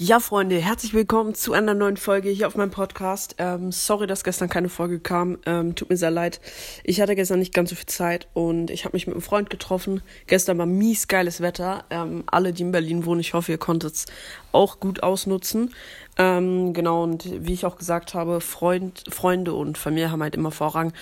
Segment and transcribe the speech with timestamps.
[0.00, 3.34] Ja, Freunde, herzlich willkommen zu einer neuen Folge hier auf meinem Podcast.
[3.38, 5.38] Ähm, sorry, dass gestern keine Folge kam.
[5.44, 6.40] Ähm, tut mir sehr leid.
[6.84, 9.50] Ich hatte gestern nicht ganz so viel Zeit und ich habe mich mit einem Freund
[9.50, 10.00] getroffen.
[10.28, 11.84] Gestern war mies geiles Wetter.
[11.90, 14.06] Ähm, alle, die in Berlin wohnen, ich hoffe, ihr konntet es
[14.52, 15.74] auch gut ausnutzen.
[16.20, 20.50] Ähm, genau, und wie ich auch gesagt habe, Freund, Freunde und Familie haben halt immer
[20.50, 20.92] Vorrang.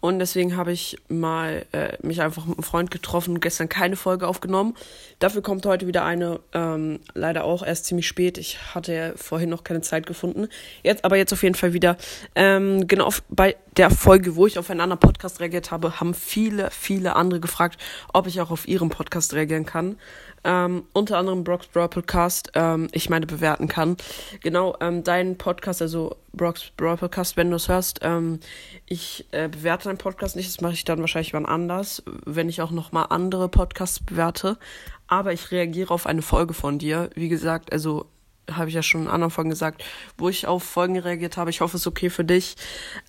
[0.00, 4.26] Und deswegen habe ich mal äh, mich einfach mit einem Freund getroffen, gestern keine Folge
[4.26, 4.74] aufgenommen.
[5.18, 8.38] Dafür kommt heute wieder eine, ähm, leider auch erst ziemlich spät.
[8.38, 10.48] Ich hatte ja vorhin noch keine Zeit gefunden.
[10.82, 11.98] Jetzt, aber jetzt auf jeden Fall wieder.
[12.34, 16.70] Ähm, genau, bei der Folge, wo ich auf einen anderen Podcast reagiert habe, haben viele,
[16.70, 17.78] viele andere gefragt,
[18.14, 19.96] ob ich auch auf ihren Podcast reagieren kann.
[20.44, 23.96] Ähm, unter anderem Brock's Brawl Podcast, ähm, ich meine, bewerten kann.
[24.42, 28.40] Genau, ähm, dein Podcast, also Brock's Brawl Podcast, wenn du es hörst, ähm,
[28.86, 32.60] ich äh, bewerte deinen Podcast nicht, das mache ich dann wahrscheinlich wann anders, wenn ich
[32.60, 34.58] auch nochmal andere Podcasts bewerte.
[35.06, 37.10] Aber ich reagiere auf eine Folge von dir.
[37.14, 38.06] Wie gesagt, also
[38.50, 39.84] habe ich ja schon in anderen Folgen gesagt,
[40.18, 41.50] wo ich auf Folgen reagiert habe.
[41.50, 42.56] Ich hoffe, es ist okay für dich.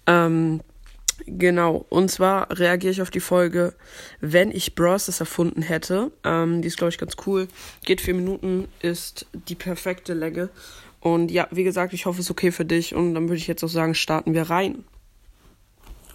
[0.05, 0.61] Ähm,
[1.25, 3.75] Genau, und zwar reagiere ich auf die Folge,
[4.19, 6.11] wenn ich Bros das erfunden hätte.
[6.23, 7.47] Ähm, die ist, glaube ich, ganz cool.
[7.85, 10.49] Geht vier Minuten, ist die perfekte Länge.
[10.99, 12.95] Und ja, wie gesagt, ich hoffe, es ist okay für dich.
[12.95, 14.85] Und dann würde ich jetzt auch sagen, starten wir rein.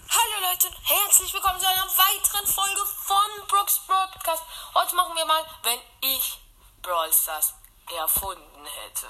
[0.09, 4.43] Hallo Leute, herzlich willkommen zu einer weiteren Folge von Brooks Brawl Podcast.
[4.75, 6.41] Heute machen wir mal, wenn ich
[6.83, 7.55] Brawl Stars
[7.97, 9.07] erfunden hätte.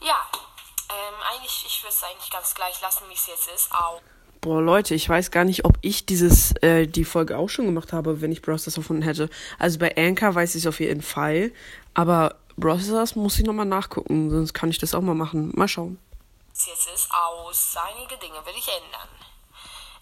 [0.00, 0.20] Ja,
[0.90, 3.72] ähm, eigentlich, ich würde es eigentlich ganz gleich lassen, wie es jetzt ist.
[3.72, 4.00] Au.
[4.42, 7.92] Boah, Leute, ich weiß gar nicht, ob ich dieses, äh, die Folge auch schon gemacht
[7.92, 9.30] habe, wenn ich Browsers erfunden hätte.
[9.56, 11.52] Also bei Anchor weiß ich es auf jeden Fall.
[11.94, 15.52] Aber Browsers muss ich nochmal nachgucken, sonst kann ich das auch mal machen.
[15.54, 15.96] Mal schauen.
[16.50, 17.76] Jetzt ist aus.
[17.94, 19.08] Einige Dinge will ich ändern.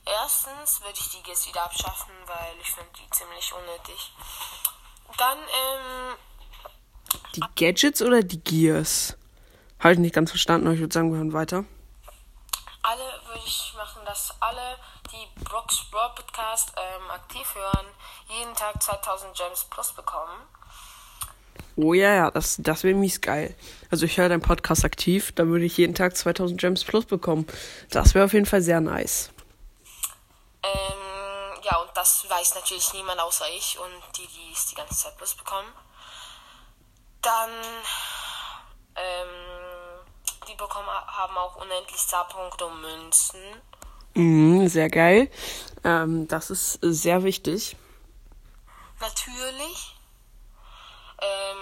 [0.06, 4.11] Erstens würde ich die Gis wieder abschaffen, weil ich finde die ziemlich unnötig.
[5.18, 6.16] Dann, ähm.
[7.36, 9.18] Die Gadgets oder die Gears?
[9.80, 11.66] Habe ich nicht ganz verstanden, aber ich würde sagen, wir hören weiter
[13.44, 14.77] ich machen, dass alle,
[15.12, 17.86] die Brooks Brawl Podcast ähm, aktiv hören,
[18.28, 20.40] jeden Tag 2000 Gems plus bekommen.
[21.77, 23.56] Oh ja, ja, das, das wäre mies geil.
[23.90, 27.46] Also ich höre deinen Podcast aktiv, da würde ich jeden Tag 2000 Gems plus bekommen.
[27.90, 29.30] Das wäre auf jeden Fall sehr nice.
[30.62, 34.95] Ähm, ja, und das weiß natürlich niemand außer ich und die, die es die ganze
[34.95, 35.68] Zeit plus bekommen.
[37.23, 37.50] Dann,
[38.96, 39.49] ähm,
[40.50, 43.40] die bekommen haben auch unendlich Starpunkte und Münzen.
[44.14, 45.30] Mhm, sehr geil.
[45.84, 47.77] Ähm, das ist sehr wichtig.
[49.00, 49.96] Natürlich.
[51.20, 51.58] Ähm,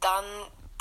[0.00, 0.24] dann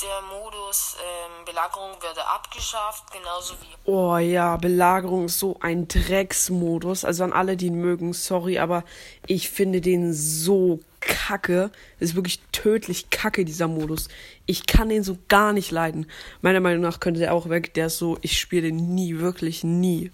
[0.01, 3.89] der Modus ähm, Belagerung würde abgeschafft, genauso wie.
[3.89, 7.05] Oh ja, Belagerung ist so ein Drecksmodus.
[7.05, 8.83] Also an alle, die ihn mögen, sorry, aber
[9.25, 11.71] ich finde den so kacke.
[11.99, 14.09] Das ist wirklich tödlich kacke, dieser Modus.
[14.45, 16.09] Ich kann den so gar nicht leiden.
[16.41, 17.73] Meiner Meinung nach könnte der auch weg.
[17.75, 20.11] Der ist so, ich spiele den nie, wirklich nie.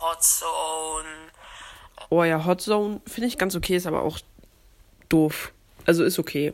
[0.00, 1.08] Hot Zone.
[2.10, 4.20] Oh ja, Hot Zone finde ich ganz okay, ist aber auch
[5.08, 5.52] doof.
[5.86, 6.52] Also ist okay.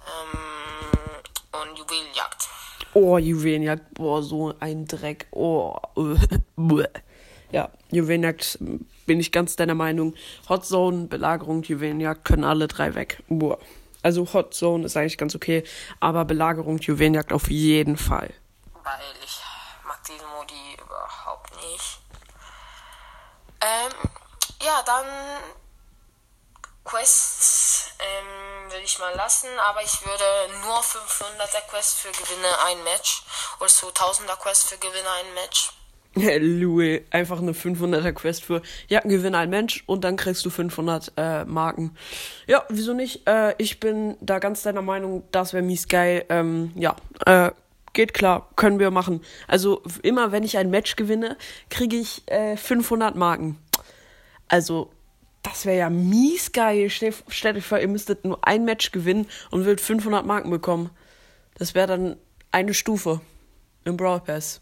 [0.00, 0.38] Ähm,
[1.52, 2.48] und Juwelenjagd.
[2.94, 3.94] Oh, Juwelenjagd.
[3.94, 5.26] Boah, so ein Dreck.
[5.30, 5.76] Oh.
[7.50, 8.58] ja, Juwelenjagd
[9.06, 10.14] bin ich ganz deiner Meinung.
[10.48, 13.22] Hot Zone, Belagerung, Juwelenjagd können alle drei weg.
[13.28, 13.58] Boah.
[14.02, 15.64] Also Hot Zone ist eigentlich ganz okay,
[16.00, 18.32] aber Belagerung, Juwelenjagd auf jeden Fall.
[18.72, 19.40] Weil ich
[19.84, 21.98] mag diese Modi überhaupt nicht.
[23.60, 23.92] Ähm,
[24.62, 25.06] ja, dann
[26.84, 30.24] Quests ähm, würde ich mal lassen, aber ich würde
[30.62, 33.24] nur 500er Quest für Gewinne ein Match
[33.58, 35.70] oder so 1000er Quest für Gewinne ein Match.
[36.40, 41.12] Louis, einfach eine 500er Quest für, ja, gewinne ein Mensch und dann kriegst du 500
[41.16, 41.92] äh, Marken.
[42.46, 43.26] Ja, wieso nicht?
[43.28, 46.24] Äh, ich bin da ganz deiner Meinung, das wäre mies geil.
[46.28, 46.96] Ähm, ja,
[47.26, 47.50] äh,
[47.92, 49.22] geht klar, können wir machen.
[49.46, 51.36] Also immer wenn ich ein Match gewinne,
[51.70, 53.58] kriege ich äh, 500 Marken.
[54.48, 54.90] Also
[55.42, 56.90] das wäre ja mies geil.
[56.90, 60.90] Stellt euch vor, ihr müsstet nur ein Match gewinnen und würdet 500 Marken bekommen.
[61.54, 62.16] Das wäre dann
[62.50, 63.20] eine Stufe
[63.84, 64.60] im Brawl Pass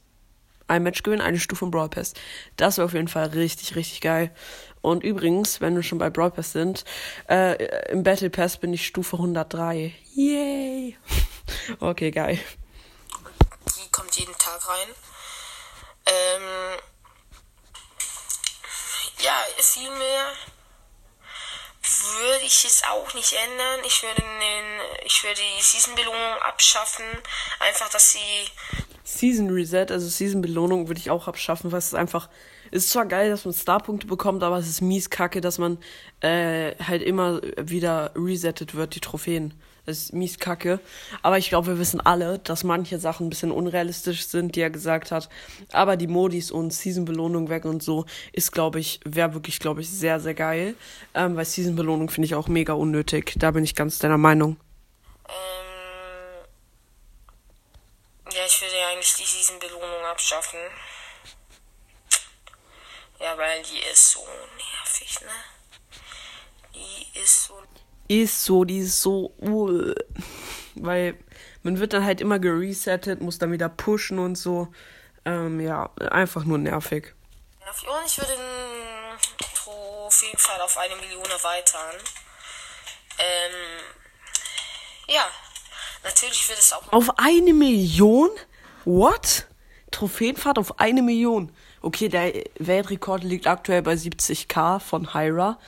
[0.69, 2.15] ein Match gewinnen, eine Stufe im Brawl Pass.
[2.57, 4.35] Das wäre auf jeden Fall richtig, richtig geil.
[4.83, 6.85] Und übrigens, wenn wir schon bei Brawl Pass sind,
[7.29, 9.95] äh, im Battle Pass bin ich Stufe 103.
[10.15, 10.97] Yay!
[11.81, 12.39] okay, geil.
[13.77, 14.89] Die kommt jeden Tag rein.
[16.07, 16.79] Ähm,
[19.19, 20.33] ja, viel mehr
[21.83, 23.81] würde ich es auch nicht ändern.
[23.85, 27.05] Ich würde den, ich würde die Season-Belohnung abschaffen.
[27.61, 28.51] Einfach, dass sie
[29.07, 32.29] Season Reset, also Season Belohnung würde ich auch abschaffen, weil es ist einfach,
[32.73, 35.79] ist zwar geil, dass man Starpunkte bekommt, aber es ist mies kacke, dass man
[36.21, 39.55] äh, halt immer wieder resettet wird, die Trophäen.
[39.85, 40.81] Das ist mies kacke.
[41.23, 44.71] Aber ich glaube, wir wissen alle, dass manche Sachen ein bisschen unrealistisch sind, die er
[44.71, 45.29] gesagt hat.
[45.71, 49.89] Aber die Modis und Season-Belohnung weg und so ist, glaube ich, wäre wirklich, glaube ich,
[49.89, 50.75] sehr, sehr geil.
[51.15, 53.35] Ähm, weil Season-Belohnung finde ich auch mega unnötig.
[53.37, 54.57] Da bin ich ganz deiner Meinung.
[55.29, 55.67] Ähm,
[58.37, 58.43] ja,
[59.07, 60.59] ich würde ja eigentlich die Season-Belohnung abschaffen.
[63.21, 64.27] Ja, weil die ist so
[64.57, 66.01] nervig, ne?
[66.75, 67.63] Die ist so.
[68.09, 69.35] Ist so, die ist so.
[69.41, 69.95] Uh,
[70.75, 71.19] weil
[71.63, 74.69] man wird dann halt immer geresettet, muss dann wieder pushen und so.
[75.25, 77.15] Ähm, ja, einfach nur nervig.
[77.67, 81.97] Und ich würde den Trophäenpfad auf eine Million erweitern.
[83.19, 83.83] Ähm,
[85.09, 85.29] ja,
[86.05, 86.93] natürlich wird es auch.
[86.93, 88.31] Auf eine Million?
[88.87, 89.47] What?
[89.91, 91.53] Trophäenfahrt auf eine Million.
[91.83, 95.59] Okay, der Weltrekord liegt aktuell bei 70k von Hyra.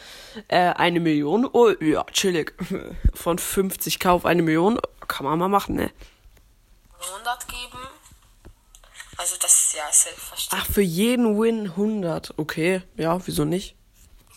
[0.46, 1.48] Äh, eine Million.
[1.52, 2.54] Oh, ja, chillig.
[3.14, 5.90] Von 50k auf eine Million kann man mal machen, ne?
[7.00, 7.78] 100 geben.
[9.16, 10.62] Also das ist ja selbstverständlich.
[10.68, 12.34] Ach, für jeden Win 100.
[12.36, 13.74] Okay, ja, wieso nicht?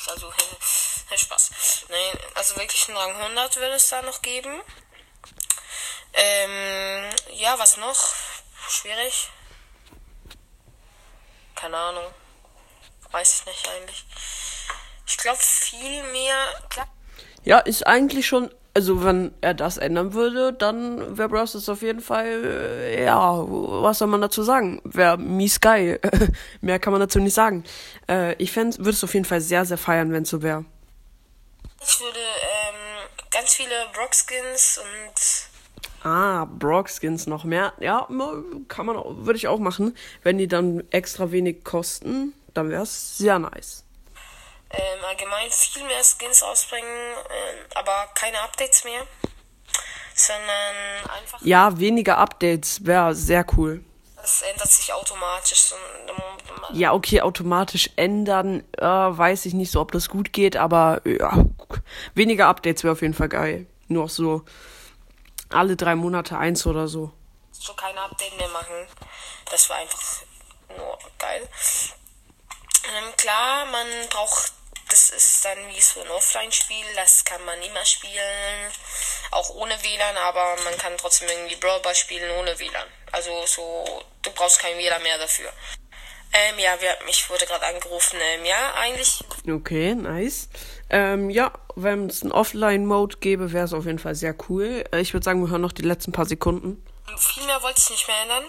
[0.07, 0.31] Also,
[1.15, 1.85] Spaß.
[1.89, 4.61] Nein, also wirklich einen Rang 100 würde es da noch geben.
[6.13, 7.97] Ähm, ja, was noch?
[8.71, 9.29] Schwierig.
[11.55, 12.05] Keine Ahnung.
[13.11, 14.05] Weiß ich nicht eigentlich.
[15.05, 16.35] Ich glaube viel mehr.
[17.43, 18.49] Ja, ist eigentlich schon.
[18.73, 21.51] Also, wenn er das ändern würde, dann wäre Bros.
[21.51, 22.45] das auf jeden Fall.
[22.45, 24.81] Äh, ja, was soll man dazu sagen?
[24.85, 25.99] Wäre mies geil.
[26.61, 27.65] Mehr kann man dazu nicht sagen.
[28.07, 30.63] Äh, ich würde es auf jeden Fall sehr, sehr feiern, wenn es so wäre.
[31.81, 35.50] Ich würde ähm, ganz viele Brock-Skins und
[36.03, 37.73] Ah, Brock-Skins noch mehr.
[37.79, 38.07] Ja,
[38.67, 39.95] kann man, würde ich auch machen.
[40.23, 43.83] Wenn die dann extra wenig kosten, dann wäre es sehr nice.
[44.71, 49.05] Ähm, allgemein viel mehr Skins ausbringen, ähm, aber keine Updates mehr.
[50.15, 51.41] Sondern einfach.
[51.41, 53.83] Ja, weniger Updates wäre sehr cool.
[54.15, 55.73] Das ändert sich automatisch.
[56.73, 61.43] Ja, okay, automatisch ändern, äh, weiß ich nicht so, ob das gut geht, aber ja,
[62.13, 63.65] weniger Updates wäre auf jeden Fall geil.
[63.87, 64.43] Nur so
[65.53, 67.11] alle drei Monate eins oder so.
[67.51, 68.87] So keine Update mehr machen.
[69.49, 70.01] Das war einfach
[70.69, 71.47] nur geil.
[72.83, 74.53] Ähm, klar, man braucht,
[74.89, 78.71] das ist dann wie so ein Offline-Spiel, das kann man immer spielen,
[79.31, 82.87] auch ohne WLAN, aber man kann trotzdem irgendwie Brawl Ball spielen ohne WLAN.
[83.11, 85.51] Also so, du brauchst kein WLAN mehr dafür.
[86.33, 88.17] Ähm, ja, wir, mich wurde gerade angerufen.
[88.21, 89.19] Ähm, ja, eigentlich.
[89.49, 90.47] Okay, nice.
[90.93, 94.83] Ähm, ja, wenn es einen Offline-Mode gäbe, wäre es auf jeden Fall sehr cool.
[94.91, 96.83] Äh, ich würde sagen, wir hören noch die letzten paar Sekunden.
[97.17, 98.43] Viel mehr wollte ich nicht mehr ändern.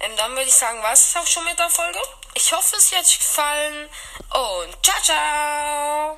[0.00, 1.98] Ähm, dann würde ich sagen, was ist auch schon mit der Folge?
[2.34, 3.88] Ich hoffe, es hat euch gefallen.
[4.30, 6.16] Und ciao, ciao!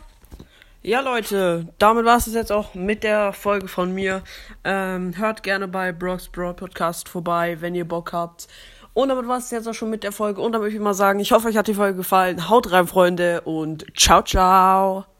[0.83, 4.23] Ja, Leute, damit war es jetzt auch mit der Folge von mir.
[4.63, 8.47] Ähm, hört gerne bei Brooks Broad Podcast vorbei, wenn ihr Bock habt.
[8.95, 10.41] Und damit war es jetzt auch schon mit der Folge.
[10.41, 12.49] Und dann würde ich mal sagen, ich hoffe, euch hat die Folge gefallen.
[12.49, 15.12] Haut rein, Freunde, und ciao, ciao.